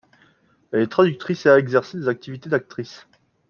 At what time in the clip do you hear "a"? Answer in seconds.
1.49-1.59